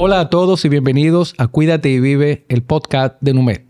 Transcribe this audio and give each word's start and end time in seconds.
Hola 0.00 0.20
a 0.20 0.30
todos 0.30 0.64
y 0.64 0.68
bienvenidos 0.68 1.34
a 1.38 1.48
Cuídate 1.48 1.88
y 1.88 1.98
Vive, 1.98 2.44
el 2.48 2.62
podcast 2.62 3.16
de 3.20 3.34
Numed. 3.34 3.62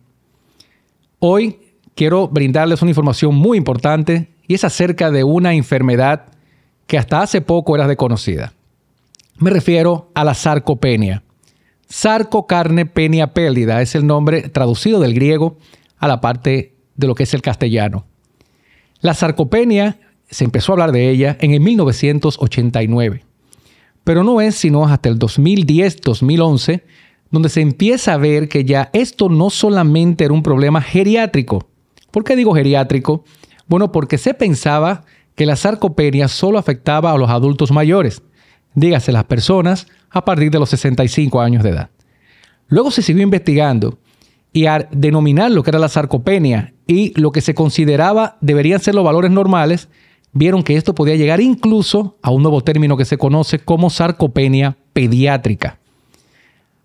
Hoy 1.20 1.56
quiero 1.94 2.29
brindarles 2.29 2.82
una 2.82 2.90
información 2.90 3.34
muy 3.34 3.56
importante 3.56 4.29
y 4.46 4.52
es 4.52 4.62
acerca 4.62 5.11
de 5.11 5.25
una 5.25 5.54
enfermedad 5.54 6.26
que 6.86 6.98
hasta 6.98 7.22
hace 7.22 7.40
poco 7.40 7.75
era 7.75 7.88
desconocida. 7.88 8.52
Me 9.38 9.48
refiero 9.48 10.11
a 10.12 10.22
la 10.22 10.34
sarcopenia. 10.34 11.22
Sarcocarne 11.88 12.84
penia 12.84 13.32
pélida 13.32 13.80
es 13.80 13.95
el 13.95 14.06
nombre 14.06 14.50
traducido 14.50 15.00
del 15.00 15.14
griego 15.14 15.56
a 15.96 16.08
la 16.08 16.20
parte 16.20 16.74
de 16.95 17.06
lo 17.06 17.14
que 17.14 17.22
es 17.22 17.32
el 17.32 17.40
castellano. 17.40 18.04
La 19.00 19.14
sarcopenia 19.14 19.98
se 20.29 20.45
empezó 20.45 20.72
a 20.72 20.75
hablar 20.75 20.92
de 20.92 21.08
ella 21.08 21.39
en 21.40 21.53
el 21.53 21.61
1989. 21.61 23.28
Pero 24.08 24.25
no 24.25 24.40
es 24.40 24.54
sino 24.54 24.86
hasta 24.86 25.11
el 25.11 25.18
2010-2011 25.18 26.80
donde 27.30 27.50
se 27.50 27.61
empieza 27.61 28.14
a 28.14 28.17
ver 28.17 28.48
que 28.48 28.64
ya 28.64 28.89
esto 28.94 29.29
no 29.29 29.50
solamente 29.50 30.25
era 30.25 30.32
un 30.32 30.43
problema 30.43 30.81
geriátrico. 30.81 31.68
¿Por 32.11 32.25
qué 32.25 32.34
digo 32.34 32.55
geriátrico? 32.55 33.22
Bueno, 33.67 33.92
porque 33.92 34.17
se 34.17 34.33
pensaba 34.33 35.05
que 35.34 35.44
la 35.44 35.56
sarcopenia 35.56 36.27
solo 36.28 36.58
afectaba 36.58 37.12
a 37.12 37.19
los 37.19 37.28
adultos 37.28 37.70
mayores, 37.70 38.22
dígase 38.72 39.12
las 39.12 39.25
personas 39.25 39.89
a 40.09 40.25
partir 40.25 40.50
de 40.50 40.59
los 40.59 40.70
65 40.70 41.42
años 41.42 41.62
de 41.62 41.69
edad. 41.69 41.91
Luego 42.69 42.91
se 42.91 43.03
siguió 43.03 43.22
investigando 43.22 43.98
y 44.55 44.64
al 44.64 44.89
denominar 44.91 45.50
lo 45.50 45.62
que 45.62 45.69
era 45.69 45.78
la 45.78 45.91
sarcopenia 45.91 46.72
y 46.86 47.12
lo 47.20 47.31
que 47.31 47.42
se 47.42 47.55
consideraba 47.55 48.39
deberían 48.41 48.81
ser 48.81 48.95
los 48.95 49.05
valores 49.05 49.31
normales, 49.31 49.91
vieron 50.39 50.62
que 50.62 50.77
esto 50.77 50.94
podía 50.94 51.17
llegar 51.17 51.41
incluso 51.41 52.17
a 52.22 52.31
un 52.31 52.42
nuevo 52.42 52.62
término 52.62 52.97
que 52.97 53.05
se 53.05 53.19
conoce 53.19 53.58
como 53.58 53.91
sarcopenia 53.91 54.77
pediátrica. 54.92 55.78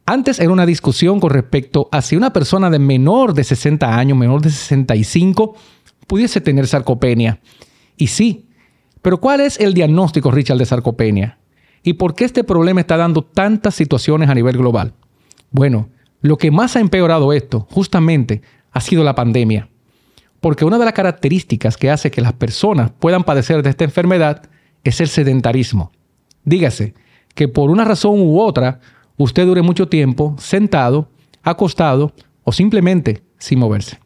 Antes 0.05 0.39
era 0.39 0.51
una 0.51 0.65
discusión 0.65 1.19
con 1.19 1.29
respecto 1.29 1.87
a 1.91 2.01
si 2.01 2.15
una 2.15 2.33
persona 2.33 2.69
de 2.69 2.79
menor 2.79 3.33
de 3.33 3.43
60 3.43 3.97
años, 3.97 4.17
menor 4.17 4.41
de 4.41 4.49
65, 4.49 5.55
pudiese 6.07 6.41
tener 6.41 6.67
sarcopenia. 6.67 7.39
Y 7.95 8.07
sí, 8.07 8.47
pero 9.01 9.19
¿cuál 9.19 9.39
es 9.39 9.59
el 9.59 9.73
diagnóstico, 9.73 10.31
Richard, 10.31 10.57
de 10.57 10.65
sarcopenia? 10.65 11.37
¿Y 11.83 11.93
por 11.93 12.15
qué 12.15 12.25
este 12.25 12.43
problema 12.43 12.81
está 12.81 12.97
dando 12.97 13.21
tantas 13.21 13.75
situaciones 13.75 14.29
a 14.29 14.35
nivel 14.35 14.57
global? 14.57 14.93
Bueno, 15.51 15.89
lo 16.21 16.37
que 16.37 16.51
más 16.51 16.75
ha 16.75 16.79
empeorado 16.79 17.33
esto, 17.33 17.67
justamente, 17.69 18.41
ha 18.71 18.81
sido 18.81 19.03
la 19.03 19.15
pandemia. 19.15 19.69
Porque 20.43 20.65
una 20.65 20.77
de 20.77 20.83
las 20.83 20.93
características 20.93 21.77
que 21.77 21.89
hace 21.89 22.11
que 22.11 22.19
las 22.19 22.33
personas 22.33 22.91
puedan 22.99 23.23
padecer 23.23 23.63
de 23.63 23.69
esta 23.69 23.85
enfermedad 23.85 24.49
es 24.83 24.99
el 24.99 25.07
sedentarismo. 25.07 25.93
Dígase 26.43 26.95
que 27.33 27.47
por 27.47 27.69
una 27.69 27.85
razón 27.85 28.19
u 28.19 28.41
otra 28.41 28.81
usted 29.15 29.45
dure 29.45 29.61
mucho 29.61 29.87
tiempo 29.87 30.35
sentado, 30.37 31.07
acostado 31.43 32.11
o 32.43 32.51
simplemente 32.51 33.23
sin 33.37 33.57
moverse. 33.57 33.99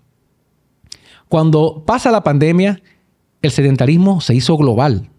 Cuando 1.28 1.84
pasa 1.88 2.12
la 2.12 2.24
pandemia, 2.24 2.84
el 3.42 3.50
sedentarismo 3.50 4.22
se 4.22 4.36
hizo 4.36 4.58
global. 4.58 5.10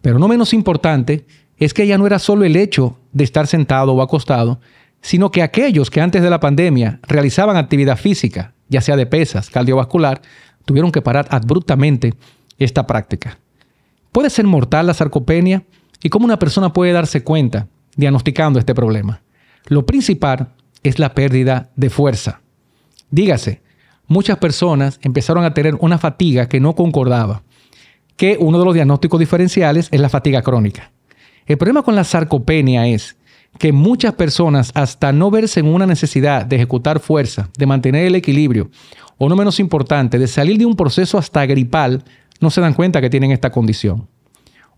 Pero 0.00 0.20
no 0.20 0.28
menos 0.28 0.52
importante 0.52 1.26
es 1.56 1.74
que 1.74 1.88
ya 1.88 1.98
no 1.98 2.06
era 2.06 2.20
solo 2.20 2.44
el 2.44 2.54
hecho 2.54 2.96
de 3.12 3.24
estar 3.24 3.48
sentado 3.48 3.94
o 3.94 4.00
acostado, 4.00 4.60
sino 5.00 5.32
que 5.32 5.42
aquellos 5.42 5.90
que 5.90 6.00
antes 6.00 6.22
de 6.22 6.30
la 6.30 6.38
pandemia 6.38 7.00
realizaban 7.02 7.56
actividad 7.56 7.96
física, 7.96 8.54
ya 8.68 8.80
sea 8.80 8.96
de 8.96 9.06
pesas, 9.06 9.50
cardiovascular, 9.50 10.22
tuvieron 10.64 10.92
que 10.92 11.02
parar 11.02 11.26
abruptamente 11.30 12.14
esta 12.58 12.86
práctica. 12.86 13.38
¿Puede 14.12 14.30
ser 14.30 14.46
mortal 14.46 14.86
la 14.86 14.94
sarcopenia? 14.94 15.64
¿Y 16.02 16.08
cómo 16.08 16.24
una 16.24 16.38
persona 16.38 16.72
puede 16.72 16.92
darse 16.92 17.22
cuenta 17.22 17.68
diagnosticando 17.96 18.58
este 18.58 18.74
problema? 18.74 19.22
Lo 19.66 19.84
principal 19.84 20.52
es 20.82 20.98
la 20.98 21.14
pérdida 21.14 21.70
de 21.76 21.90
fuerza. 21.90 22.40
Dígase, 23.10 23.62
muchas 24.06 24.38
personas 24.38 24.98
empezaron 25.02 25.44
a 25.44 25.54
tener 25.54 25.76
una 25.80 25.98
fatiga 25.98 26.48
que 26.48 26.60
no 26.60 26.74
concordaba, 26.74 27.42
que 28.16 28.36
uno 28.40 28.58
de 28.58 28.64
los 28.64 28.74
diagnósticos 28.74 29.20
diferenciales 29.20 29.88
es 29.90 30.00
la 30.00 30.08
fatiga 30.08 30.42
crónica. 30.42 30.92
El 31.46 31.58
problema 31.58 31.82
con 31.82 31.94
la 31.94 32.04
sarcopenia 32.04 32.88
es 32.88 33.16
que 33.58 33.72
muchas 33.72 34.14
personas, 34.14 34.70
hasta 34.74 35.12
no 35.12 35.30
verse 35.30 35.60
en 35.60 35.66
una 35.66 35.86
necesidad 35.86 36.44
de 36.44 36.56
ejecutar 36.56 37.00
fuerza, 37.00 37.48
de 37.56 37.66
mantener 37.66 38.06
el 38.06 38.14
equilibrio, 38.14 38.70
o 39.18 39.28
no 39.28 39.36
menos 39.36 39.60
importante, 39.60 40.18
de 40.18 40.26
salir 40.26 40.58
de 40.58 40.66
un 40.66 40.76
proceso 40.76 41.18
hasta 41.18 41.46
gripal, 41.46 42.04
no 42.40 42.50
se 42.50 42.60
dan 42.60 42.74
cuenta 42.74 43.00
que 43.00 43.10
tienen 43.10 43.30
esta 43.30 43.50
condición. 43.50 44.08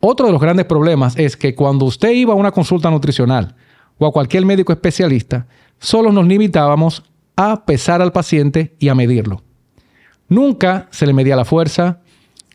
Otro 0.01 0.27
de 0.27 0.33
los 0.33 0.41
grandes 0.41 0.67
problemas 0.67 1.17
es 1.17 1.37
que 1.37 1.55
cuando 1.55 1.85
usted 1.85 2.11
iba 2.11 2.33
a 2.33 2.37
una 2.37 2.53
consulta 2.53 2.91
nutricional 2.91 3.57
o 3.99 4.07
a 4.07 4.13
cualquier 4.13 4.47
médico 4.47 4.73
especialista, 4.73 5.49
solo 5.81 6.13
nos 6.13 6.27
limitábamos 6.27 7.03
a 7.37 7.65
pesar 7.65 8.01
al 8.01 8.13
paciente 8.13 8.77
y 8.79 8.89
a 8.89 8.95
medirlo. 8.95 9.43
Nunca 10.29 10.89
se 10.91 11.07
le 11.07 11.13
medía 11.13 11.35
la 11.35 11.45
fuerza, 11.45 12.01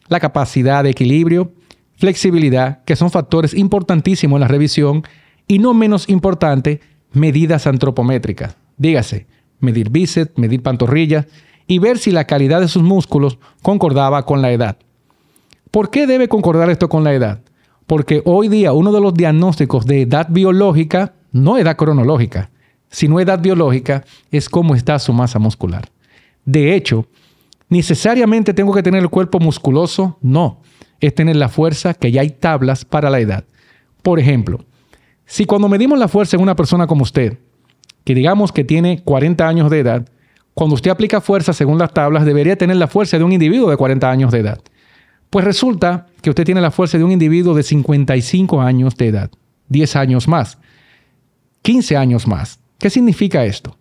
la 0.07 0.19
capacidad 0.19 0.83
de 0.83 0.91
equilibrio, 0.91 1.53
flexibilidad, 1.97 2.83
que 2.85 2.95
son 2.95 3.11
factores 3.11 3.53
importantísimos 3.53 4.37
en 4.37 4.41
la 4.41 4.47
revisión 4.47 5.03
y 5.47 5.59
no 5.59 5.73
menos 5.73 6.09
importante, 6.09 6.81
medidas 7.11 7.67
antropométricas. 7.67 8.55
Dígase, 8.77 9.27
medir 9.59 9.89
bíceps, 9.89 10.37
medir 10.37 10.61
pantorrillas 10.61 11.27
y 11.67 11.79
ver 11.79 11.97
si 11.97 12.11
la 12.11 12.25
calidad 12.25 12.61
de 12.61 12.67
sus 12.67 12.83
músculos 12.83 13.39
concordaba 13.61 14.25
con 14.25 14.41
la 14.41 14.51
edad. 14.51 14.77
¿Por 15.71 15.89
qué 15.89 16.05
debe 16.05 16.27
concordar 16.27 16.69
esto 16.69 16.89
con 16.89 17.03
la 17.03 17.13
edad? 17.13 17.41
Porque 17.87 18.21
hoy 18.25 18.47
día 18.47 18.73
uno 18.73 18.91
de 18.91 19.01
los 19.01 19.13
diagnósticos 19.13 19.85
de 19.85 20.01
edad 20.01 20.27
biológica, 20.29 21.13
no 21.31 21.57
edad 21.57 21.75
cronológica, 21.75 22.51
sino 22.89 23.19
edad 23.19 23.41
biológica, 23.41 24.03
es 24.31 24.49
cómo 24.49 24.75
está 24.75 24.99
su 24.99 25.13
masa 25.13 25.39
muscular. 25.39 25.89
De 26.45 26.75
hecho, 26.75 27.07
necesariamente 27.69 28.53
tengo 28.53 28.73
que 28.73 28.83
tener 28.83 29.01
el 29.01 29.09
cuerpo 29.09 29.39
musculoso, 29.39 30.17
no, 30.21 30.61
es 30.99 31.15
tener 31.15 31.35
la 31.35 31.49
fuerza 31.49 31.93
que 31.93 32.11
ya 32.11 32.21
hay 32.21 32.29
tablas 32.29 32.85
para 32.85 33.09
la 33.09 33.19
edad. 33.19 33.45
Por 34.01 34.19
ejemplo, 34.19 34.63
si 35.25 35.45
cuando 35.45 35.69
medimos 35.69 35.97
la 35.97 36.07
fuerza 36.07 36.35
en 36.35 36.43
una 36.43 36.55
persona 36.55 36.87
como 36.87 37.03
usted, 37.03 37.37
que 38.03 38.15
digamos 38.15 38.51
que 38.51 38.63
tiene 38.63 39.01
40 39.03 39.47
años 39.47 39.69
de 39.69 39.79
edad, 39.79 40.07
cuando 40.53 40.75
usted 40.75 40.91
aplica 40.91 41.21
fuerza 41.21 41.53
según 41.53 41.77
las 41.77 41.93
tablas, 41.93 42.25
debería 42.25 42.57
tener 42.57 42.75
la 42.77 42.87
fuerza 42.87 43.17
de 43.17 43.23
un 43.23 43.31
individuo 43.31 43.69
de 43.69 43.77
40 43.77 44.09
años 44.09 44.31
de 44.31 44.39
edad. 44.39 44.61
Pues 45.29 45.45
resulta 45.45 46.07
que 46.21 46.29
usted 46.29 46.45
tiene 46.45 46.61
la 46.61 46.69
fuerza 46.69 46.97
de 46.97 47.03
un 47.03 47.11
individuo 47.11 47.55
de 47.55 47.63
55 47.63 48.61
años 48.61 48.95
de 48.95 49.07
edad, 49.07 49.31
10 49.69 49.95
años 49.95 50.27
más, 50.27 50.59
15 51.63 51.97
años 51.97 52.27
más. 52.27 52.59
¿Qué 52.77 52.89
significa 52.89 53.45
esto? 53.45 53.77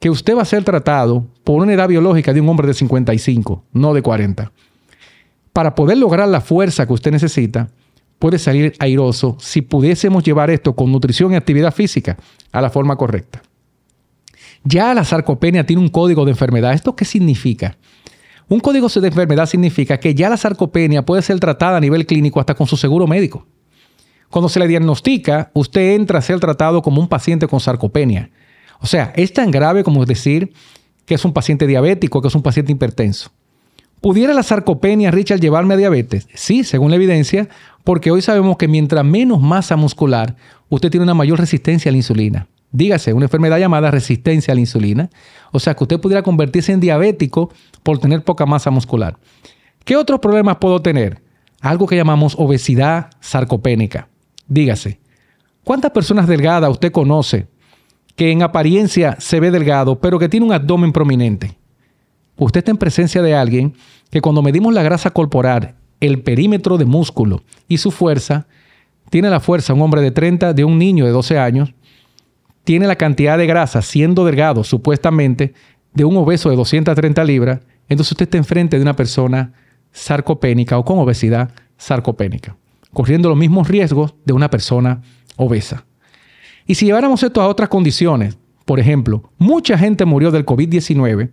Que 0.00 0.10
usted 0.10 0.36
va 0.36 0.42
a 0.42 0.46
ser 0.46 0.64
tratado 0.64 1.26
por 1.44 1.62
una 1.62 1.72
edad 1.72 1.88
biológica 1.88 2.34
de 2.34 2.40
un 2.40 2.48
hombre 2.48 2.66
de 2.66 2.74
55, 2.74 3.64
no 3.72 3.94
de 3.94 4.02
40. 4.02 4.52
Para 5.52 5.74
poder 5.74 5.96
lograr 5.96 6.28
la 6.28 6.40
fuerza 6.40 6.86
que 6.86 6.92
usted 6.92 7.12
necesita, 7.12 7.70
puede 8.22 8.38
salir 8.38 8.72
airoso 8.78 9.36
si 9.40 9.62
pudiésemos 9.62 10.22
llevar 10.22 10.48
esto 10.48 10.76
con 10.76 10.92
nutrición 10.92 11.32
y 11.32 11.34
actividad 11.34 11.74
física 11.74 12.16
a 12.52 12.60
la 12.60 12.70
forma 12.70 12.94
correcta. 12.94 13.42
Ya 14.62 14.94
la 14.94 15.02
sarcopenia 15.02 15.66
tiene 15.66 15.82
un 15.82 15.88
código 15.88 16.24
de 16.24 16.30
enfermedad. 16.30 16.72
¿Esto 16.72 16.94
qué 16.94 17.04
significa? 17.04 17.76
Un 18.48 18.60
código 18.60 18.86
de 18.86 19.08
enfermedad 19.08 19.46
significa 19.46 19.98
que 19.98 20.14
ya 20.14 20.28
la 20.28 20.36
sarcopenia 20.36 21.04
puede 21.04 21.20
ser 21.22 21.40
tratada 21.40 21.78
a 21.78 21.80
nivel 21.80 22.06
clínico 22.06 22.38
hasta 22.38 22.54
con 22.54 22.68
su 22.68 22.76
seguro 22.76 23.08
médico. 23.08 23.44
Cuando 24.30 24.48
se 24.48 24.60
le 24.60 24.68
diagnostica, 24.68 25.50
usted 25.52 25.96
entra 25.96 26.20
a 26.20 26.22
ser 26.22 26.38
tratado 26.38 26.80
como 26.80 27.00
un 27.00 27.08
paciente 27.08 27.48
con 27.48 27.58
sarcopenia. 27.58 28.30
O 28.78 28.86
sea, 28.86 29.12
es 29.16 29.32
tan 29.32 29.50
grave 29.50 29.82
como 29.82 30.06
decir 30.06 30.52
que 31.06 31.14
es 31.14 31.24
un 31.24 31.32
paciente 31.32 31.66
diabético, 31.66 32.22
que 32.22 32.28
es 32.28 32.34
un 32.36 32.42
paciente 32.42 32.70
hipertenso. 32.70 33.32
¿Pudiera 34.02 34.34
la 34.34 34.42
sarcopenia, 34.42 35.12
Richard, 35.12 35.38
llevarme 35.38 35.74
a 35.74 35.76
diabetes? 35.76 36.26
Sí, 36.34 36.64
según 36.64 36.90
la 36.90 36.96
evidencia, 36.96 37.48
porque 37.84 38.10
hoy 38.10 38.22
sabemos 38.22 38.56
que 38.56 38.68
mientras 38.68 39.04
menos 39.04 39.40
masa 39.40 39.76
muscular, 39.76 40.36
usted 40.68 40.90
tiene 40.90 41.04
una 41.04 41.14
mayor 41.14 41.38
resistencia 41.38 41.88
a 41.88 41.92
la 41.92 41.98
insulina. 41.98 42.46
Dígase, 42.70 43.12
una 43.12 43.26
enfermedad 43.26 43.58
llamada 43.58 43.90
resistencia 43.90 44.52
a 44.52 44.54
la 44.54 44.60
insulina. 44.60 45.10
O 45.52 45.60
sea, 45.60 45.74
que 45.74 45.84
usted 45.84 46.00
pudiera 46.00 46.22
convertirse 46.22 46.72
en 46.72 46.80
diabético 46.80 47.52
por 47.82 47.98
tener 47.98 48.24
poca 48.24 48.46
masa 48.46 48.70
muscular. 48.70 49.18
¿Qué 49.84 49.96
otros 49.96 50.20
problemas 50.20 50.56
puedo 50.56 50.80
tener? 50.80 51.20
Algo 51.60 51.86
que 51.86 51.96
llamamos 51.96 52.34
obesidad 52.38 53.10
sarcopénica. 53.20 54.08
Dígase, 54.48 55.00
¿cuántas 55.64 55.90
personas 55.90 56.26
delgadas 56.26 56.70
usted 56.70 56.92
conoce 56.92 57.46
que 58.16 58.30
en 58.30 58.42
apariencia 58.42 59.16
se 59.18 59.40
ve 59.40 59.50
delgado, 59.50 60.00
pero 60.00 60.18
que 60.18 60.28
tiene 60.28 60.46
un 60.46 60.52
abdomen 60.52 60.92
prominente? 60.92 61.58
usted 62.36 62.58
está 62.58 62.70
en 62.72 62.76
presencia 62.76 63.22
de 63.22 63.36
alguien 63.36 63.74
que 64.10 64.20
cuando 64.20 64.42
medimos 64.42 64.74
la 64.74 64.82
grasa 64.82 65.10
corporal, 65.10 65.76
el 66.02 66.20
perímetro 66.20 66.78
de 66.78 66.84
músculo 66.84 67.44
y 67.68 67.78
su 67.78 67.92
fuerza, 67.92 68.48
tiene 69.08 69.30
la 69.30 69.38
fuerza 69.38 69.72
un 69.72 69.82
hombre 69.82 70.00
de 70.00 70.10
30 70.10 70.52
de 70.52 70.64
un 70.64 70.76
niño 70.76 71.06
de 71.06 71.12
12 71.12 71.38
años, 71.38 71.74
tiene 72.64 72.88
la 72.88 72.96
cantidad 72.96 73.38
de 73.38 73.46
grasa 73.46 73.82
siendo 73.82 74.24
delgado 74.24 74.64
supuestamente 74.64 75.54
de 75.94 76.04
un 76.04 76.16
obeso 76.16 76.50
de 76.50 76.56
230 76.56 77.22
libras, 77.22 77.60
entonces 77.88 78.12
usted 78.12 78.24
está 78.24 78.36
enfrente 78.36 78.76
de 78.76 78.82
una 78.82 78.96
persona 78.96 79.52
sarcopénica 79.92 80.76
o 80.76 80.84
con 80.84 80.98
obesidad 80.98 81.54
sarcopénica, 81.76 82.56
corriendo 82.92 83.28
los 83.28 83.38
mismos 83.38 83.68
riesgos 83.68 84.16
de 84.24 84.32
una 84.32 84.50
persona 84.50 85.02
obesa. 85.36 85.86
Y 86.66 86.74
si 86.74 86.86
lleváramos 86.86 87.22
esto 87.22 87.40
a 87.40 87.46
otras 87.46 87.68
condiciones, 87.68 88.38
por 88.64 88.80
ejemplo, 88.80 89.30
mucha 89.38 89.78
gente 89.78 90.04
murió 90.04 90.32
del 90.32 90.46
COVID-19 90.46 91.30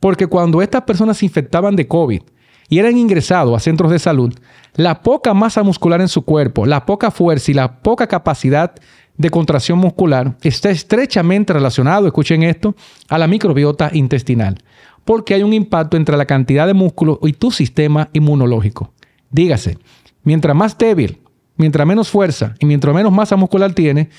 porque 0.00 0.26
cuando 0.26 0.62
estas 0.62 0.82
personas 0.82 1.18
se 1.18 1.26
infectaban 1.26 1.76
de 1.76 1.86
COVID 1.86 2.22
y 2.68 2.78
eran 2.78 2.96
ingresados 2.96 3.56
a 3.56 3.60
centros 3.60 3.90
de 3.90 3.98
salud, 3.98 4.34
la 4.74 5.02
poca 5.02 5.34
masa 5.34 5.62
muscular 5.62 6.00
en 6.00 6.08
su 6.08 6.22
cuerpo, 6.22 6.66
la 6.66 6.84
poca 6.84 7.10
fuerza 7.10 7.50
y 7.50 7.54
la 7.54 7.80
poca 7.80 8.06
capacidad 8.06 8.74
de 9.16 9.30
contracción 9.30 9.78
muscular 9.78 10.36
está 10.42 10.70
estrechamente 10.70 11.52
relacionado, 11.52 12.06
escuchen 12.06 12.42
esto, 12.42 12.74
a 13.08 13.18
la 13.18 13.26
microbiota 13.26 13.90
intestinal, 13.92 14.58
porque 15.04 15.34
hay 15.34 15.42
un 15.42 15.52
impacto 15.52 15.96
entre 15.96 16.16
la 16.16 16.26
cantidad 16.26 16.66
de 16.66 16.74
músculo 16.74 17.18
y 17.22 17.32
tu 17.32 17.50
sistema 17.50 18.08
inmunológico. 18.12 18.92
Dígase, 19.30 19.78
mientras 20.22 20.54
más 20.54 20.76
débil, 20.76 21.20
mientras 21.56 21.86
menos 21.86 22.08
fuerza 22.08 22.54
y 22.58 22.66
mientras 22.66 22.94
menos 22.94 23.12
masa 23.12 23.36
muscular 23.36 23.72
tiene, 23.72 24.10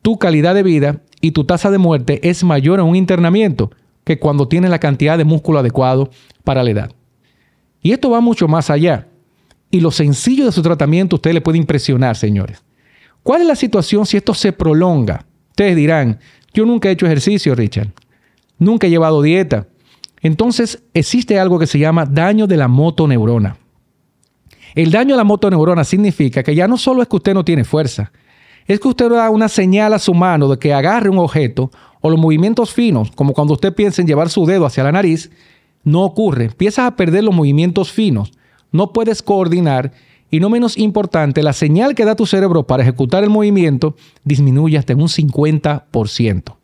tu 0.00 0.18
calidad 0.18 0.54
de 0.54 0.62
vida 0.62 1.00
y 1.20 1.32
tu 1.32 1.44
tasa 1.44 1.70
de 1.70 1.78
muerte 1.78 2.20
es 2.28 2.44
mayor 2.44 2.80
en 2.80 2.86
un 2.86 2.96
internamiento 2.96 3.70
que 4.04 4.18
cuando 4.18 4.48
tienes 4.48 4.70
la 4.70 4.78
cantidad 4.78 5.18
de 5.18 5.24
músculo 5.24 5.58
adecuado 5.58 6.10
para 6.44 6.62
la 6.62 6.70
edad. 6.70 6.92
Y 7.88 7.92
esto 7.92 8.10
va 8.10 8.20
mucho 8.20 8.46
más 8.48 8.68
allá. 8.68 9.08
Y 9.70 9.80
lo 9.80 9.90
sencillo 9.90 10.44
de 10.44 10.52
su 10.52 10.60
tratamiento 10.60 11.16
usted 11.16 11.32
le 11.32 11.40
puede 11.40 11.56
impresionar, 11.56 12.16
señores. 12.16 12.62
¿Cuál 13.22 13.40
es 13.40 13.46
la 13.46 13.56
situación 13.56 14.04
si 14.04 14.18
esto 14.18 14.34
se 14.34 14.52
prolonga? 14.52 15.24
Ustedes 15.52 15.74
dirán, 15.74 16.18
yo 16.52 16.66
nunca 16.66 16.90
he 16.90 16.92
hecho 16.92 17.06
ejercicio, 17.06 17.54
Richard. 17.54 17.88
Nunca 18.58 18.86
he 18.86 18.90
llevado 18.90 19.22
dieta. 19.22 19.68
Entonces 20.20 20.82
existe 20.92 21.40
algo 21.40 21.58
que 21.58 21.66
se 21.66 21.78
llama 21.78 22.04
daño 22.04 22.46
de 22.46 22.58
la 22.58 22.68
motoneurona. 22.68 23.56
El 24.74 24.90
daño 24.90 25.14
de 25.14 25.16
la 25.16 25.24
motoneurona 25.24 25.82
significa 25.82 26.42
que 26.42 26.54
ya 26.54 26.68
no 26.68 26.76
solo 26.76 27.00
es 27.00 27.08
que 27.08 27.16
usted 27.16 27.32
no 27.32 27.42
tiene 27.42 27.64
fuerza, 27.64 28.12
es 28.66 28.80
que 28.80 28.88
usted 28.88 29.08
da 29.08 29.30
una 29.30 29.48
señal 29.48 29.94
a 29.94 29.98
su 29.98 30.12
mano 30.12 30.46
de 30.46 30.58
que 30.58 30.74
agarre 30.74 31.08
un 31.08 31.16
objeto 31.16 31.70
o 32.02 32.10
los 32.10 32.20
movimientos 32.20 32.70
finos, 32.70 33.10
como 33.12 33.32
cuando 33.32 33.54
usted 33.54 33.74
piensa 33.74 34.02
en 34.02 34.08
llevar 34.08 34.28
su 34.28 34.44
dedo 34.44 34.66
hacia 34.66 34.84
la 34.84 34.92
nariz, 34.92 35.30
no 35.88 36.04
ocurre. 36.04 36.44
Empiezas 36.44 36.86
a 36.86 36.96
perder 36.96 37.24
los 37.24 37.34
movimientos 37.34 37.90
finos, 37.90 38.32
no 38.70 38.92
puedes 38.92 39.22
coordinar 39.22 39.92
y 40.30 40.40
no 40.40 40.50
menos 40.50 40.76
importante, 40.76 41.42
la 41.42 41.54
señal 41.54 41.94
que 41.94 42.04
da 42.04 42.14
tu 42.14 42.26
cerebro 42.26 42.66
para 42.66 42.82
ejecutar 42.82 43.24
el 43.24 43.30
movimiento 43.30 43.96
disminuye 44.24 44.76
hasta 44.76 44.94
un 44.94 45.08
50%. 45.08 46.54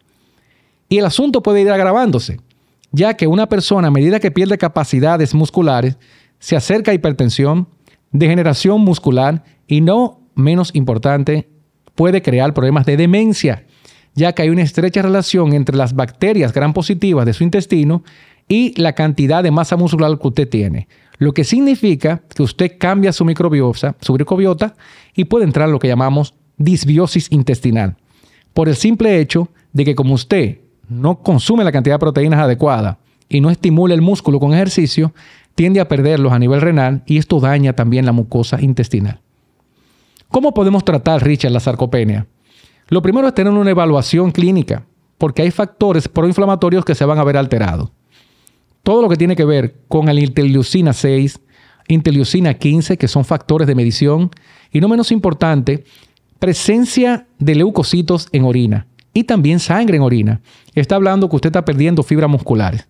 Y 0.91 0.99
el 0.99 1.07
asunto 1.07 1.43
puede 1.43 1.63
ir 1.63 1.71
agravándose, 1.71 2.41
ya 2.93 3.15
que 3.15 3.27
una 3.27 3.49
persona 3.49 3.89
a 3.89 3.91
medida 3.91 4.21
que 4.21 4.31
pierde 4.31 4.59
capacidades 4.59 5.35
musculares, 5.35 5.97
se 6.39 6.57
acerca 6.57 6.91
a 6.91 6.95
hipertensión, 6.95 7.69
degeneración 8.13 8.83
muscular 8.83 9.45
y 9.67 9.81
no 9.81 10.21
menos 10.35 10.71
importante, 10.75 11.49
puede 11.95 12.21
crear 12.21 12.53
problemas 12.53 12.85
de 12.85 12.99
demencia, 12.99 13.65
ya 14.15 14.35
que 14.35 14.43
hay 14.43 14.51
una 14.51 14.63
estrecha 14.63 15.01
relación 15.01 15.55
entre 15.55 15.77
las 15.77 15.95
bacterias 15.95 16.53
gran 16.53 16.75
positivas 16.75 17.25
de 17.25 17.33
su 17.33 17.45
intestino 17.45 18.05
y 18.49 18.81
la 18.81 18.93
cantidad 18.93 19.43
de 19.43 19.51
masa 19.51 19.77
muscular 19.77 20.19
que 20.19 20.29
usted 20.29 20.49
tiene. 20.49 20.89
Lo 21.19 21.33
que 21.33 21.45
significa 21.45 22.23
que 22.35 22.43
usted 22.43 22.77
cambia 22.79 23.13
su 23.13 23.25
microbiota, 23.25 23.97
su 24.01 24.13
microbiota 24.15 24.75
y 25.15 25.25
puede 25.25 25.45
entrar 25.45 25.69
en 25.69 25.73
lo 25.73 25.79
que 25.79 25.89
llamamos 25.89 26.35
disbiosis 26.57 27.31
intestinal. 27.31 27.97
Por 28.53 28.69
el 28.69 28.77
simple 28.77 29.21
hecho 29.21 29.49
de 29.73 29.85
que 29.85 29.95
como 29.95 30.15
usted 30.15 30.59
no 30.89 31.21
consume 31.21 31.65
la 31.65 31.73
cantidad 31.73 31.95
de 31.95 32.01
proteínas 32.01 32.41
adecuada 32.41 32.99
y 33.29 33.41
no 33.41 33.51
estimula 33.51 33.95
el 33.95 34.03
músculo 34.03 34.39
con 34.39 34.53
ejercicio, 34.53 35.13
tiende 35.55 35.81
a 35.81 35.89
perderlos 35.89 36.33
a 36.33 36.39
nivel 36.39 36.61
renal 36.61 37.03
y 37.07 37.19
esto 37.19 37.41
daña 37.41 37.75
también 37.75 38.07
la 38.07 38.13
mucosa 38.13 38.61
intestinal. 38.61 39.21
¿Cómo 40.29 40.53
podemos 40.53 40.85
tratar, 40.85 41.23
Richard, 41.23 41.53
la 41.53 41.61
sarcopenia? 41.61 42.27
Lo 42.89 43.03
primero 43.03 43.29
es 43.29 43.35
tener 43.35 43.53
una 43.53 43.71
evaluación 43.71 44.31
clínica, 44.31 44.85
porque 45.17 45.43
hay 45.43 45.51
factores 45.51 46.09
proinflamatorios 46.09 46.85
que 46.85 46.95
se 46.95 47.05
van 47.05 47.19
a 47.19 47.25
ver 47.25 47.37
alterados. 47.37 47.91
Todo 48.85 49.03
lo 49.03 49.09
que 49.09 49.17
tiene 49.17 49.35
que 49.35 49.45
ver 49.45 49.81
con 49.89 50.07
la 50.07 50.15
interleucina 50.15 50.93
6, 50.93 51.41
interleucina 51.89 52.55
15, 52.55 52.97
que 52.97 53.09
son 53.09 53.25
factores 53.25 53.67
de 53.67 53.75
medición, 53.75 54.31
y 54.71 54.81
no 54.81 54.89
menos 54.89 55.11
importante, 55.11 55.85
presencia 56.39 57.27
de 57.39 57.55
leucocitos 57.55 58.29
en 58.33 58.45
orina 58.45 58.87
y 59.15 59.25
también 59.25 59.59
sangre 59.59 59.97
en 59.97 60.03
orina. 60.03 60.43
Está 60.75 60.97
hablando 60.97 61.31
que 61.31 61.37
usted 61.37 61.49
está 61.49 61.65
perdiendo 61.65 62.03
fibras 62.03 62.29
musculares. 62.29 62.87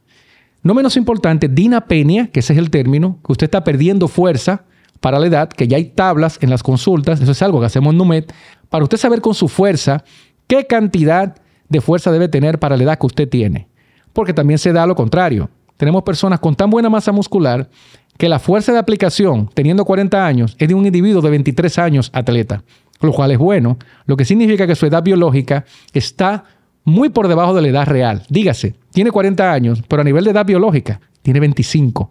No 0.63 0.75
menos 0.75 0.97
importante, 0.97 1.47
dinapenia, 1.49 2.29
que 2.29 2.41
ese 2.41 2.55
es 2.55 2.59
el 2.59 2.71
término, 2.71 3.21
que 3.25 3.33
usted 3.33 3.45
está 3.45 3.63
perdiendo 3.63 4.09
fuerza 4.09 4.65
para 5.01 5.19
la 5.19 5.27
edad, 5.27 5.49
que 5.49 5.69
ya 5.69 5.77
hay 5.77 5.85
tablas 5.85 6.39
en 6.41 6.51
las 6.51 6.63
consultas, 6.63 7.21
eso 7.21 7.31
es 7.33 7.43
algo 7.43 7.61
que 7.61 7.67
hacemos 7.67 7.93
en 7.93 7.99
NUMED, 7.99 8.25
para 8.71 8.83
usted 8.83 8.97
saber 8.97 9.21
con 9.21 9.35
su 9.35 9.47
fuerza 9.47 10.03
qué 10.47 10.67
cantidad 10.67 11.37
de 11.69 11.81
fuerza 11.81 12.11
debe 12.11 12.29
tener 12.29 12.59
para 12.59 12.77
la 12.77 12.83
edad 12.83 12.99
que 12.99 13.07
usted 13.07 13.29
tiene. 13.29 13.69
Porque 14.13 14.33
también 14.33 14.59
se 14.59 14.73
da 14.73 14.87
lo 14.87 14.95
contrario. 14.95 15.51
Tenemos 15.85 16.03
personas 16.03 16.41
con 16.41 16.55
tan 16.55 16.71
buena 16.71 16.89
masa 16.89 17.13
muscular 17.13 17.69
que 18.17 18.27
la 18.27 18.39
fuerza 18.39 18.73
de 18.73 18.79
aplicación, 18.79 19.51
teniendo 19.53 19.85
40 19.85 20.27
años, 20.27 20.57
es 20.59 20.67
de 20.67 20.73
un 20.73 20.87
individuo 20.87 21.21
de 21.21 21.29
23 21.29 21.79
años 21.79 22.11
atleta, 22.15 22.65
lo 23.03 23.13
cual 23.13 23.33
es 23.33 23.37
bueno, 23.37 23.77
lo 24.07 24.17
que 24.17 24.25
significa 24.25 24.67
que 24.67 24.77
su 24.77 24.87
edad 24.87 25.03
biológica 25.03 25.67
está 25.93 26.45
muy 26.85 27.11
por 27.11 27.29
debajo 27.29 27.53
de 27.53 27.61
la 27.61 27.69
edad 27.69 27.87
real. 27.87 28.23
Dígase, 28.31 28.77
tiene 28.95 29.11
40 29.11 29.53
años, 29.53 29.83
pero 29.87 30.01
a 30.01 30.07
nivel 30.07 30.25
de 30.25 30.31
edad 30.31 30.47
biológica 30.47 31.03
tiene 31.21 31.39
25. 31.41 32.11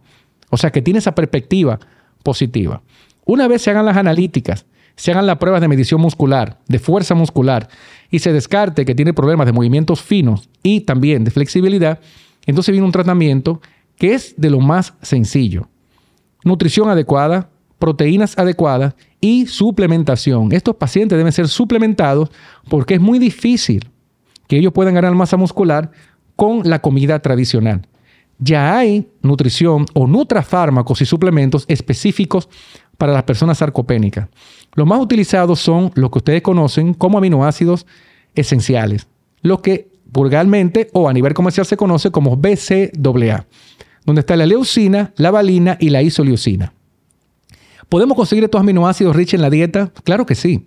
O 0.52 0.58
sea 0.58 0.72
que 0.72 0.84
tiene 0.84 1.00
esa 1.00 1.16
perspectiva 1.16 1.80
positiva. 2.22 2.84
Una 3.26 3.48
vez 3.48 3.64
se 3.64 3.72
hagan 3.72 3.88
las 3.88 3.98
analíticas, 3.98 4.68
se 4.96 5.10
hagan 5.10 5.26
las 5.26 5.40
pruebas 5.40 5.62
de 5.62 5.68
medición 5.68 6.00
muscular, 6.00 6.60
de 6.68 6.78
fuerza 6.78 7.16
muscular, 7.16 7.70
y 8.12 8.20
se 8.20 8.34
descarte 8.34 8.86
que 8.86 8.94
tiene 8.94 9.14
problemas 9.14 9.48
de 9.48 9.52
movimientos 9.52 10.04
finos 10.04 10.48
y 10.62 10.82
también 10.82 11.24
de 11.24 11.32
flexibilidad, 11.32 12.02
entonces 12.46 12.72
viene 12.72 12.86
un 12.86 12.92
tratamiento 12.92 13.62
que 13.96 14.14
es 14.14 14.36
de 14.38 14.50
lo 14.50 14.60
más 14.60 14.94
sencillo. 15.02 15.68
Nutrición 16.44 16.90
adecuada, 16.90 17.50
proteínas 17.80 18.38
adecuadas 18.38 18.96
y 19.22 19.46
suplementación. 19.46 20.52
Estos 20.52 20.76
pacientes 20.76 21.18
deben 21.18 21.32
ser 21.32 21.48
suplementados 21.48 22.30
porque 22.70 22.96
es 22.96 23.02
muy 23.02 23.20
difícil 23.20 23.90
que 24.48 24.58
ellos 24.58 24.74
puedan 24.74 24.94
ganar 24.94 25.14
masa 25.16 25.38
muscular 25.38 25.92
con 26.36 26.68
la 26.70 26.82
comida 26.82 27.20
tradicional 27.20 27.88
ya 28.44 28.78
hay 28.78 29.10
nutrición 29.22 29.86
o 29.94 30.08
nutrafármacos 30.08 31.02
y 31.02 31.06
suplementos 31.06 31.66
específicos 31.68 32.50
para 32.98 33.14
las 33.14 33.24
personas 33.24 33.58
sarcopénicas. 33.60 34.28
Los 34.74 34.88
más 34.88 35.00
utilizados 35.00 35.60
son 35.60 35.92
los 35.96 36.10
que 36.12 36.18
ustedes 36.20 36.42
conocen 36.42 36.94
como 36.94 37.18
aminoácidos 37.18 37.86
esenciales, 38.36 39.08
los 39.42 39.62
que 39.62 39.92
vulgarmente 40.14 40.90
o 40.94 41.10
a 41.10 41.14
nivel 41.14 41.34
comercial 41.34 41.66
se 41.66 41.76
conoce 41.76 42.12
como 42.12 42.38
BCAA, 42.38 43.48
donde 44.06 44.20
está 44.20 44.36
la 44.38 44.46
leucina, 44.46 45.12
la 45.18 45.32
valina 45.32 45.78
y 45.80 45.90
la 45.90 46.02
isoleucina. 46.04 46.74
¿Podemos 47.90 48.16
conseguir 48.16 48.44
estos 48.44 48.62
aminoácidos 48.62 49.16
rich 49.16 49.34
en 49.34 49.42
la 49.42 49.50
dieta? 49.50 49.92
Claro 50.04 50.26
que 50.26 50.36
sí. 50.36 50.66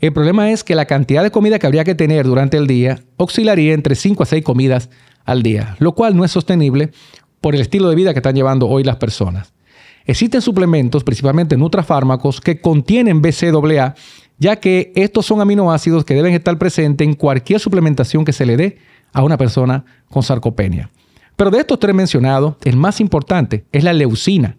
El 0.00 0.12
problema 0.12 0.50
es 0.50 0.64
que 0.64 0.74
la 0.74 0.86
cantidad 0.86 1.22
de 1.22 1.30
comida 1.30 1.58
que 1.58 1.66
habría 1.66 1.84
que 1.84 1.94
tener 1.94 2.26
durante 2.26 2.56
el 2.56 2.66
día 2.66 3.00
oscilaría 3.16 3.72
entre 3.72 3.94
5 3.94 4.22
a 4.22 4.26
6 4.26 4.44
comidas 4.44 4.90
al 5.24 5.42
día, 5.42 5.76
lo 5.78 5.94
cual 5.94 6.16
no 6.16 6.24
es 6.24 6.32
sostenible 6.32 6.90
por 7.40 7.54
el 7.54 7.60
estilo 7.60 7.88
de 7.88 7.96
vida 7.96 8.12
que 8.12 8.18
están 8.18 8.34
llevando 8.34 8.68
hoy 8.68 8.84
las 8.84 8.96
personas. 8.96 9.52
Existen 10.04 10.42
suplementos, 10.42 11.04
principalmente 11.04 11.56
nutrafármacos, 11.56 12.40
que 12.40 12.60
contienen 12.60 13.22
BCAA, 13.22 13.94
ya 14.38 14.56
que 14.56 14.92
estos 14.94 15.26
son 15.26 15.40
aminoácidos 15.40 16.04
que 16.04 16.14
deben 16.14 16.34
estar 16.34 16.58
presentes 16.58 17.06
en 17.06 17.14
cualquier 17.14 17.60
suplementación 17.60 18.24
que 18.24 18.32
se 18.32 18.46
le 18.46 18.56
dé 18.56 18.78
a 19.12 19.22
una 19.22 19.36
persona 19.36 19.84
con 20.10 20.22
sarcopenia. 20.22 20.90
Pero 21.36 21.50
de 21.50 21.58
estos 21.58 21.78
tres 21.78 21.94
mencionados, 21.94 22.56
el 22.64 22.76
más 22.76 23.00
importante 23.00 23.64
es 23.72 23.84
la 23.84 23.92
leucina, 23.92 24.56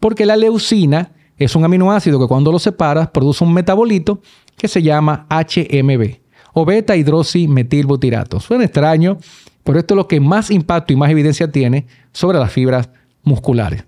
porque 0.00 0.26
la 0.26 0.36
leucina 0.36 1.12
es 1.36 1.56
un 1.56 1.64
aminoácido 1.64 2.20
que 2.20 2.26
cuando 2.26 2.52
lo 2.52 2.58
separas 2.58 3.08
produce 3.08 3.44
un 3.44 3.52
metabolito 3.52 4.20
que 4.56 4.68
se 4.68 4.82
llama 4.82 5.26
HMB 5.28 6.18
o 6.52 6.64
beta 6.64 6.96
hidroximetilbutirato. 6.96 8.40
Suena 8.40 8.64
extraño, 8.64 9.18
pero 9.64 9.78
esto 9.78 9.94
es 9.94 9.96
lo 9.96 10.08
que 10.08 10.20
más 10.20 10.50
impacto 10.50 10.92
y 10.92 10.96
más 10.96 11.10
evidencia 11.10 11.50
tiene 11.50 11.86
sobre 12.12 12.38
las 12.38 12.52
fibras 12.52 12.88
musculares. 13.22 13.84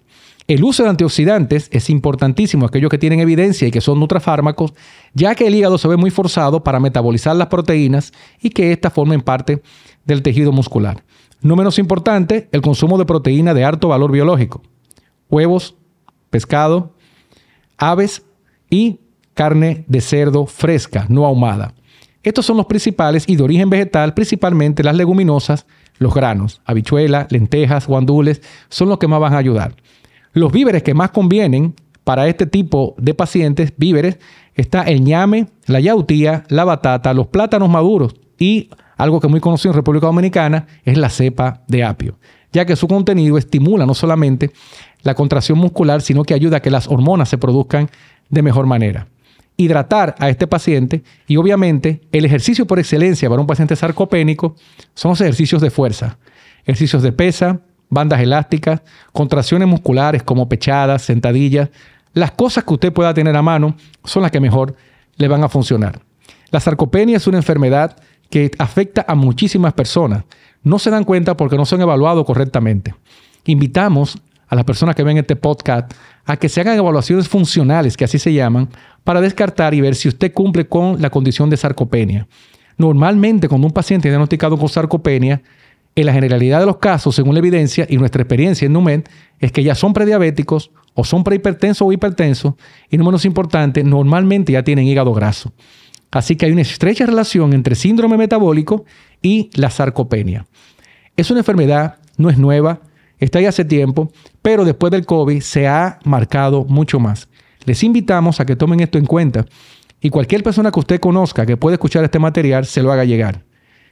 El 0.48 0.62
uso 0.62 0.84
de 0.84 0.90
antioxidantes 0.90 1.68
es 1.72 1.90
importantísimo, 1.90 2.66
aquellos 2.66 2.88
que 2.88 2.98
tienen 2.98 3.18
evidencia 3.18 3.66
y 3.66 3.72
que 3.72 3.80
son 3.80 3.98
nutrafármacos, 3.98 4.74
ya 5.12 5.34
que 5.34 5.48
el 5.48 5.56
hígado 5.56 5.76
se 5.76 5.88
ve 5.88 5.96
muy 5.96 6.10
forzado 6.10 6.62
para 6.62 6.78
metabolizar 6.78 7.34
las 7.34 7.48
proteínas 7.48 8.12
y 8.40 8.50
que 8.50 8.70
éstas 8.70 8.92
formen 8.92 9.22
parte 9.22 9.60
del 10.04 10.22
tejido 10.22 10.52
muscular. 10.52 11.02
No 11.40 11.56
menos 11.56 11.80
importante, 11.80 12.48
el 12.52 12.62
consumo 12.62 12.96
de 12.96 13.04
proteína 13.04 13.54
de 13.54 13.64
alto 13.64 13.88
valor 13.88 14.12
biológico. 14.12 14.62
Huevos, 15.28 15.74
pescado, 16.30 16.94
aves 17.76 18.22
y 18.70 19.00
carne 19.34 19.84
de 19.88 20.00
cerdo 20.00 20.46
fresca, 20.46 21.06
no 21.08 21.26
ahumada. 21.26 21.74
Estos 22.22 22.46
son 22.46 22.56
los 22.56 22.66
principales 22.66 23.24
y 23.26 23.34
de 23.34 23.42
origen 23.42 23.68
vegetal, 23.68 24.14
principalmente 24.14 24.84
las 24.84 24.94
leguminosas, 24.94 25.66
los 25.98 26.14
granos, 26.14 26.60
habichuelas, 26.64 27.30
lentejas, 27.32 27.88
guandules, 27.88 28.42
son 28.68 28.88
los 28.88 28.98
que 28.98 29.08
más 29.08 29.20
van 29.20 29.34
a 29.34 29.38
ayudar. 29.38 29.74
Los 30.36 30.52
víveres 30.52 30.82
que 30.82 30.92
más 30.92 31.12
convienen 31.12 31.74
para 32.04 32.28
este 32.28 32.44
tipo 32.44 32.94
de 32.98 33.14
pacientes, 33.14 33.72
víveres, 33.78 34.18
está 34.54 34.82
el 34.82 35.02
ñame, 35.02 35.46
la 35.64 35.80
yautía, 35.80 36.44
la 36.50 36.64
batata, 36.64 37.14
los 37.14 37.28
plátanos 37.28 37.70
maduros, 37.70 38.14
y 38.38 38.68
algo 38.98 39.18
que 39.18 39.28
es 39.28 39.30
muy 39.30 39.40
conocido 39.40 39.70
en 39.70 39.76
República 39.76 40.08
Dominicana 40.08 40.66
es 40.84 40.98
la 40.98 41.08
cepa 41.08 41.62
de 41.68 41.84
apio, 41.84 42.18
ya 42.52 42.66
que 42.66 42.76
su 42.76 42.86
contenido 42.86 43.38
estimula 43.38 43.86
no 43.86 43.94
solamente 43.94 44.50
la 45.00 45.14
contracción 45.14 45.56
muscular, 45.56 46.02
sino 46.02 46.22
que 46.22 46.34
ayuda 46.34 46.58
a 46.58 46.60
que 46.60 46.70
las 46.70 46.86
hormonas 46.86 47.30
se 47.30 47.38
produzcan 47.38 47.88
de 48.28 48.42
mejor 48.42 48.66
manera. 48.66 49.06
Hidratar 49.56 50.16
a 50.18 50.28
este 50.28 50.46
paciente 50.46 51.02
y 51.26 51.38
obviamente 51.38 52.02
el 52.12 52.26
ejercicio 52.26 52.66
por 52.66 52.78
excelencia 52.78 53.30
para 53.30 53.40
un 53.40 53.46
paciente 53.46 53.74
sarcopénico 53.74 54.54
son 54.92 55.12
los 55.12 55.20
ejercicios 55.22 55.62
de 55.62 55.70
fuerza, 55.70 56.18
ejercicios 56.66 57.02
de 57.02 57.12
pesa, 57.12 57.62
bandas 57.88 58.20
elásticas, 58.20 58.82
contracciones 59.12 59.68
musculares 59.68 60.22
como 60.22 60.48
pechadas, 60.48 61.02
sentadillas. 61.02 61.70
Las 62.12 62.32
cosas 62.32 62.64
que 62.64 62.74
usted 62.74 62.92
pueda 62.92 63.14
tener 63.14 63.36
a 63.36 63.42
mano 63.42 63.76
son 64.04 64.22
las 64.22 64.30
que 64.30 64.40
mejor 64.40 64.74
le 65.16 65.28
van 65.28 65.44
a 65.44 65.48
funcionar. 65.48 66.00
La 66.50 66.60
sarcopenia 66.60 67.16
es 67.16 67.26
una 67.26 67.38
enfermedad 67.38 67.96
que 68.30 68.50
afecta 68.58 69.04
a 69.06 69.14
muchísimas 69.14 69.72
personas. 69.72 70.24
No 70.62 70.78
se 70.78 70.90
dan 70.90 71.04
cuenta 71.04 71.36
porque 71.36 71.56
no 71.56 71.64
se 71.66 71.74
han 71.74 71.82
evaluado 71.82 72.24
correctamente. 72.24 72.94
Invitamos 73.44 74.18
a 74.48 74.54
las 74.54 74.64
personas 74.64 74.94
que 74.94 75.02
ven 75.02 75.18
este 75.18 75.36
podcast 75.36 75.92
a 76.24 76.36
que 76.36 76.48
se 76.48 76.60
hagan 76.60 76.76
evaluaciones 76.76 77.28
funcionales, 77.28 77.96
que 77.96 78.04
así 78.04 78.18
se 78.18 78.32
llaman, 78.32 78.68
para 79.04 79.20
descartar 79.20 79.74
y 79.74 79.80
ver 79.80 79.94
si 79.94 80.08
usted 80.08 80.32
cumple 80.32 80.66
con 80.66 81.00
la 81.00 81.10
condición 81.10 81.50
de 81.50 81.56
sarcopenia. 81.56 82.26
Normalmente, 82.78 83.48
cuando 83.48 83.66
un 83.66 83.72
paciente 83.72 84.08
es 84.08 84.12
diagnosticado 84.12 84.58
con 84.58 84.68
sarcopenia, 84.68 85.42
en 85.96 86.06
la 86.06 86.12
generalidad 86.12 86.60
de 86.60 86.66
los 86.66 86.76
casos, 86.76 87.14
según 87.14 87.34
la 87.34 87.38
evidencia 87.38 87.86
y 87.88 87.96
nuestra 87.96 88.22
experiencia 88.22 88.66
en 88.66 88.74
NUMED, 88.74 89.04
es 89.40 89.50
que 89.50 89.62
ya 89.62 89.74
son 89.74 89.94
prediabéticos 89.94 90.70
o 90.92 91.04
son 91.04 91.24
prehipertensos 91.24 91.86
o 91.86 91.90
hipertensos 91.90 92.54
y, 92.90 92.98
no 92.98 93.04
menos 93.04 93.24
importante, 93.24 93.82
normalmente 93.82 94.52
ya 94.52 94.62
tienen 94.62 94.86
hígado 94.86 95.14
graso. 95.14 95.52
Así 96.10 96.36
que 96.36 96.46
hay 96.46 96.52
una 96.52 96.60
estrecha 96.60 97.06
relación 97.06 97.54
entre 97.54 97.74
síndrome 97.74 98.18
metabólico 98.18 98.84
y 99.22 99.50
la 99.54 99.70
sarcopenia. 99.70 100.46
Es 101.16 101.30
una 101.30 101.40
enfermedad, 101.40 101.96
no 102.18 102.28
es 102.28 102.36
nueva, 102.36 102.82
está 103.18 103.38
ahí 103.38 103.46
hace 103.46 103.64
tiempo, 103.64 104.12
pero 104.42 104.66
después 104.66 104.90
del 104.90 105.06
COVID 105.06 105.40
se 105.40 105.66
ha 105.66 105.98
marcado 106.04 106.64
mucho 106.64 107.00
más. 107.00 107.28
Les 107.64 107.82
invitamos 107.82 108.38
a 108.38 108.44
que 108.44 108.54
tomen 108.54 108.80
esto 108.80 108.98
en 108.98 109.06
cuenta 109.06 109.46
y 110.00 110.10
cualquier 110.10 110.42
persona 110.42 110.70
que 110.70 110.78
usted 110.78 111.00
conozca 111.00 111.46
que 111.46 111.56
pueda 111.56 111.74
escuchar 111.74 112.04
este 112.04 112.18
material 112.18 112.66
se 112.66 112.82
lo 112.82 112.92
haga 112.92 113.04
llegar. 113.04 113.44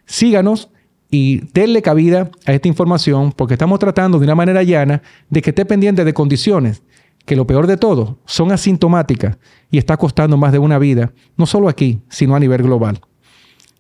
Síganos 0.04 0.68
y 1.14 1.42
denle 1.52 1.80
cabida 1.80 2.28
a 2.44 2.52
esta 2.52 2.66
información 2.66 3.30
porque 3.30 3.54
estamos 3.54 3.78
tratando 3.78 4.18
de 4.18 4.24
una 4.24 4.34
manera 4.34 4.64
llana 4.64 5.00
de 5.30 5.42
que 5.42 5.50
esté 5.50 5.64
pendiente 5.64 6.04
de 6.04 6.12
condiciones 6.12 6.82
que 7.24 7.36
lo 7.36 7.46
peor 7.46 7.68
de 7.68 7.76
todo 7.76 8.18
son 8.24 8.50
asintomáticas 8.50 9.38
y 9.70 9.78
está 9.78 9.96
costando 9.96 10.36
más 10.36 10.50
de 10.50 10.58
una 10.58 10.76
vida, 10.76 11.12
no 11.36 11.46
solo 11.46 11.68
aquí, 11.68 12.00
sino 12.08 12.34
a 12.34 12.40
nivel 12.40 12.64
global. 12.64 13.00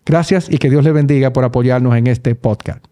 Gracias 0.06 0.48
y 0.48 0.58
que 0.58 0.70
Dios 0.70 0.84
le 0.84 0.92
bendiga 0.92 1.32
por 1.32 1.42
apoyarnos 1.42 1.96
en 1.96 2.06
este 2.06 2.36
podcast. 2.36 2.84